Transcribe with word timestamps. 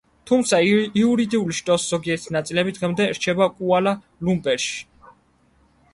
თუმცა, 0.29 0.59
იურიდიული 1.01 1.57
შტოს 1.57 1.85
ზოგიერთი 1.93 2.35
ნაწილები 2.37 2.75
დღემდე 2.79 3.09
რჩება 3.19 3.49
კუალა-ლუმპურში. 3.61 4.77